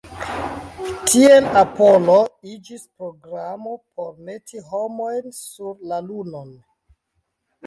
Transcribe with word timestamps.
Tiel 1.09 1.49
Apollo 1.59 2.15
iĝis 2.53 2.85
programo 3.01 3.75
por 3.99 4.09
meti 4.31 4.65
homojn 4.71 5.31
sur 5.43 5.87
la 5.93 6.01
Lunon. 6.09 6.51